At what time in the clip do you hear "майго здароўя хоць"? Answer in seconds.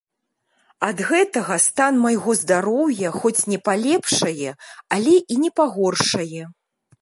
2.05-3.35